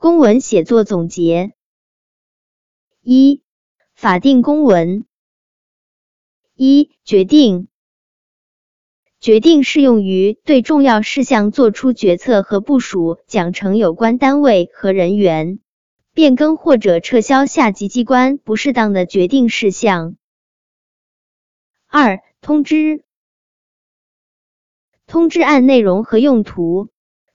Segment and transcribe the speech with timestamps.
[0.00, 1.52] 公文写作总结：
[3.02, 3.42] 一、
[3.92, 5.04] 法定公文。
[6.54, 7.68] 一、决定。
[9.18, 15.58] 决定适用于对重要事项作出决策和部署奖惩有关单位和人员，
[16.14, 20.16] 变更或者撤销下级机关不适当的决定事项。
[21.86, 23.04] 二、通知。
[25.06, 26.88] 通知案内容和用途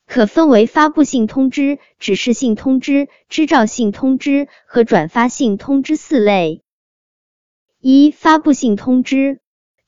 [0.05, 6.63] 可分为发布性通知、指示性通知、支照性通知和转发性通知四类。
[7.79, 9.39] 一、发布性通知。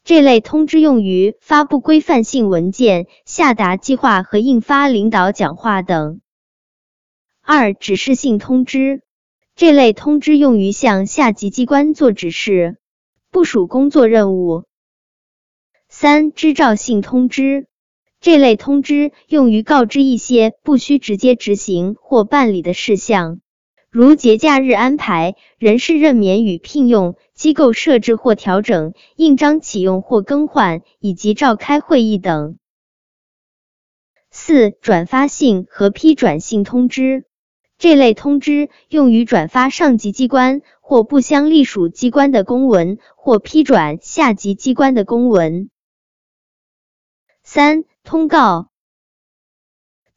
[0.03, 6.21] 这类通知用于发布规范性文件、下达计划和印发领导讲话等。
[7.41, 9.01] 二、指示性通知，
[9.55, 12.77] 这类通知用于向下级机关做指示、
[13.31, 14.63] 部署工作任务。
[15.89, 17.67] 三、支照性通知，
[18.27, 23.39] 这类通知用于告知一些不需直接执行或办理的事项。
[23.89, 32.57] 如节假日安排、人事任免与聘用、机构设置或调整、印章启用或更换，以及召开会议等。
[34.29, 37.23] 四、转发性和批转性通知，
[37.77, 45.69] 这类通知用于转发上级机关或不相隶属机关的公文，或批转下级机关的公文。
[47.41, 48.69] 三、通告。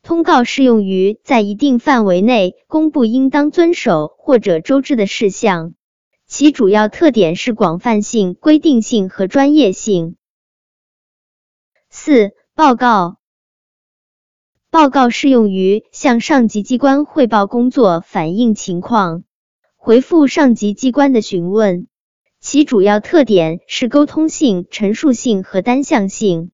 [0.01, 5.75] 通告适用于在一定范围内公布应当遵守或者周知的事项，
[6.29, 10.15] 其主要特点是广泛性、规定性和专业性。
[11.89, 13.17] 四、报告。
[14.71, 19.25] 报告适用于向上级机关汇报工作、反映情况、
[19.75, 21.89] 回复上级机关的询问，
[22.39, 26.53] 其主要特点是沟通性、陈述性和单向性。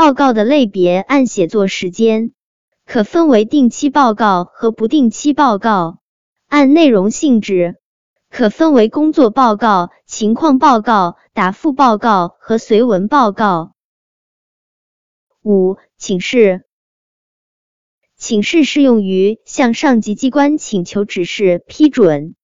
[0.00, 2.32] 报告的类别按写作时间
[2.86, 5.98] 可分为定期报告和不定期报告；
[6.48, 7.76] 按内容性质
[8.30, 13.74] 可分为工作报告、情况报告、答复报告和随文报告。
[15.42, 16.64] 五、请示。
[18.16, 22.36] 请示适用于向上级机关请求指示批准，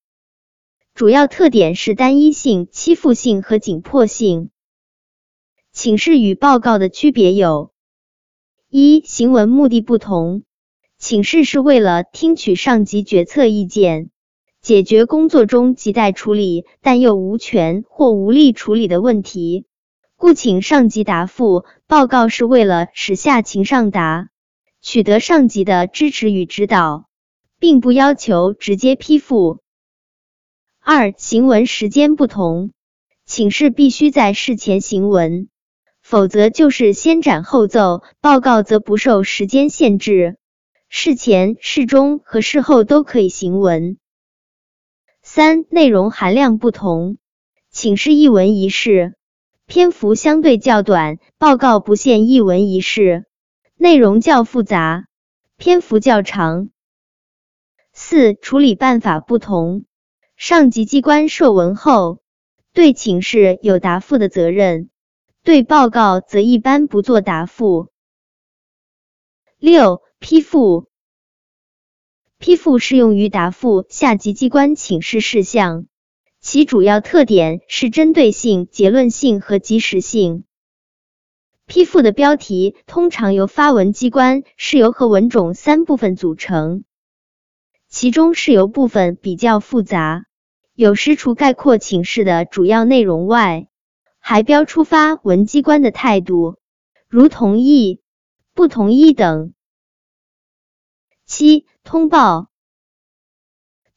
[0.93, 4.51] 主要特点是单一性、期复性和紧迫性。
[5.77, 7.71] 请示与报告的区别有：
[8.71, 10.43] 一、行文目的不同。
[10.97, 14.09] 请示是为了听取上级决策意见，
[14.63, 19.67] 解决工作中亟待处理但又无权或无力处理的问题，
[20.17, 24.31] 故请上级答复；报告是为了使下情上达，
[24.81, 27.07] 取得上级的支持与指导，
[27.61, 29.59] 并不要求直接批复。
[30.81, 32.71] 二、行文时间不同。
[33.27, 35.49] 请示必须在事前行文。
[36.09, 40.37] 否则就是先斩后奏，报告则不受时间限制，
[40.89, 43.99] 事前、事中和事后都可以行文。
[45.25, 47.19] 三、内容含量不同，
[47.73, 49.17] 请示一文一事，
[49.67, 53.25] 篇幅相对较短；报告不限一文一事，
[53.75, 55.07] 内容较复杂，
[55.57, 56.69] 篇幅较长。
[57.93, 59.87] 四、处理办法不同，
[60.37, 62.21] 上级机关受文后，
[62.73, 64.89] 对请示有答复的责任。
[65.47, 67.93] 对报告则一般不做答复。
[69.61, 70.89] 六、批复。
[72.39, 75.87] 批复适用于答复下级机关请示事项，
[76.41, 80.43] 其主要特点是针对性、结论性和及时性。
[81.65, 86.83] 批复的标题通常由发文机关、事由和文种三部分组成，
[87.89, 90.25] 其中事由部分比较复杂，
[90.75, 93.69] 有时除概括请示的主要内容外。
[94.29, 96.57] 还标出发文机关的态度，
[97.07, 98.01] 如同意、
[98.55, 99.53] 不同意等。
[101.25, 102.49] 七、通报。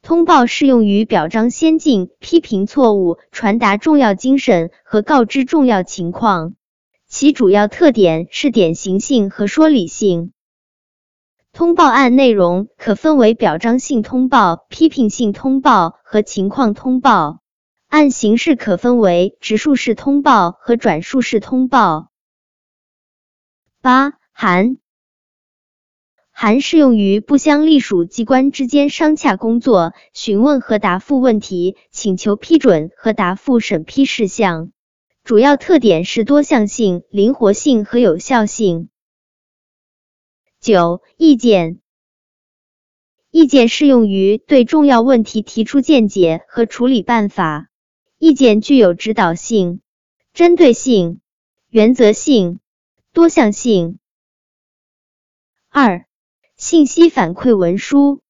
[0.03, 6.53] 通报适用于表彰先进、批评错误、传达重要精神和告知重要情况，
[7.07, 10.31] 其主要特点是典型性和说理性。
[11.53, 17.42] 通报案内容可分为表彰性通报、批评性通报和情况通报。
[17.89, 22.12] 按形式可分为直述式通报和转述式通报。
[23.81, 24.77] 八、函。
[26.30, 34.71] 函适用于不相隶属机关之间商洽工作、询问和答复问题、请求批准和答复审批事项，
[35.24, 38.89] 主要特点是多项性、灵活性和有效性。
[40.62, 41.80] 九、意见。
[43.31, 47.69] 意见适用于对重要问题提出见解和处理办法。
[48.19, 49.80] 意见具有指导性、
[50.33, 51.21] 针对性、
[51.69, 52.60] 原则性、
[53.13, 53.98] 多项性。
[55.69, 56.06] 二、
[56.57, 58.21] 信息反馈文书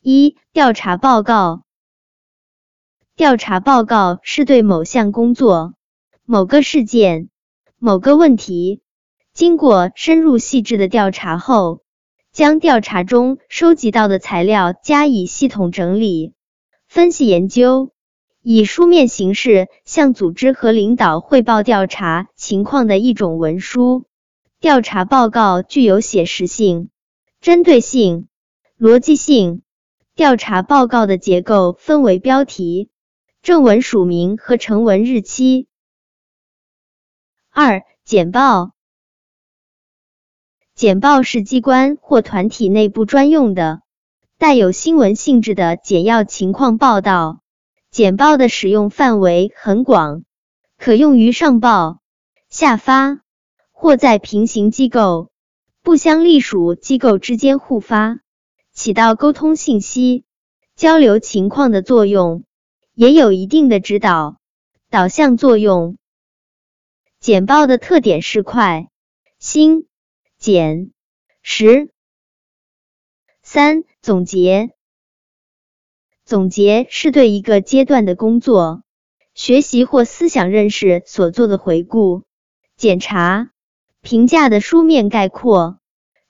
[0.00, 1.62] 一、调查报告。
[3.14, 5.74] 调查报告是对某项工作、
[6.24, 7.28] 某个事件、
[7.78, 8.82] 某个问题，
[9.32, 11.84] 经过深入细致的调查后，
[12.32, 16.34] 将调查中收集到的材料加以系统整理、
[16.88, 17.92] 分析研究，
[18.42, 24.06] 以书面形式向组织和领导汇报调查情况的一种文书。
[24.60, 26.88] 调查报告具有写实性、
[27.40, 28.28] 针对性、
[28.78, 29.62] 逻辑性。
[30.14, 32.90] 调查报告的结构分为标题、
[33.42, 35.66] 正文署名和成文日期。
[37.50, 38.72] 二、简报。
[40.74, 43.82] 简报是机关或团体内部专用的、
[44.38, 47.40] 带有新闻性质的简要情况报道。
[47.90, 50.22] 简报的使用范围很广，
[50.78, 52.00] 可用于上报、
[52.48, 53.20] 下发，
[53.72, 55.32] 或在平行机构、
[55.82, 58.20] 不相隶属机构之间互发。
[58.72, 60.24] 起到沟通信息、
[60.76, 62.44] 交流情况的作用，
[62.94, 64.38] 也有一定的指导、
[64.88, 65.98] 导向作用。
[67.18, 68.88] 简报的特点是快、
[69.40, 69.88] 新、
[70.38, 70.92] 简、
[71.42, 71.90] 实。
[73.42, 74.70] 三、总结。
[76.30, 78.84] 总结是对一个阶段的工作、
[79.34, 82.22] 学习或思想认识所做的回顾、
[82.76, 83.50] 检查、
[84.00, 85.80] 评价的书面概括。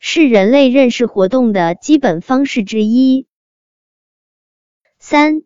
[0.03, 3.27] 是人类认识活动的基本方式之一。
[4.99, 5.43] 三、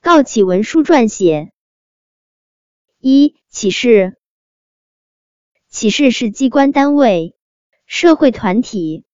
[0.00, 1.52] 告启文书撰写。
[2.98, 4.16] 一、启事。
[5.68, 7.36] 启事是机关单位、
[7.86, 9.04] 社会团体、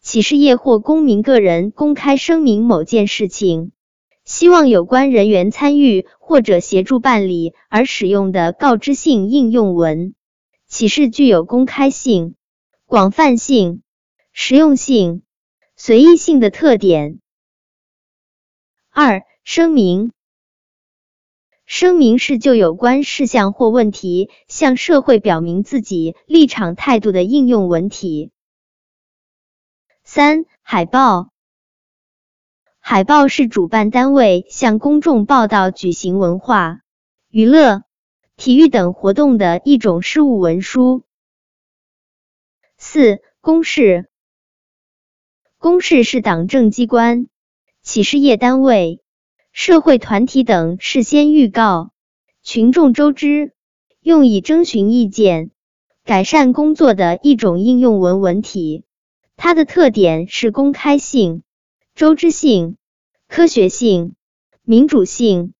[0.00, 3.72] 企事业或公民个人公开声明某件事情，
[4.26, 10.14] 希望有关人员参与或者协助办理而使用的告知性应用文。
[10.66, 12.34] 启事具有公开性、
[12.84, 13.80] 广泛性。
[14.38, 15.22] 实用性、
[15.76, 17.20] 随意性的特点。
[18.90, 20.12] 二、声明。
[21.64, 28.30] 声明是就有关事项或问题向社会表明自己立场态度的应用文体。
[30.04, 31.30] 三、海报。
[32.88, 36.82] 海报是主办单位向公众报道举行文化、
[37.28, 37.82] 娱乐、
[38.36, 41.02] 体育等活动的一种事务文书。
[42.78, 44.08] 四、公示。
[45.58, 47.26] 公示是党政机关、
[47.82, 49.02] 企事业单位、
[49.50, 51.90] 社会团体等事先预告、
[52.44, 53.52] 群众周知，
[54.00, 55.50] 用以征询意见、
[56.04, 58.84] 改善工作的一种应用文文体。
[59.34, 61.42] 它的特点是公开性、
[61.96, 62.76] 周知性、
[63.26, 64.16] 科学性、
[64.64, 65.54] 民主性。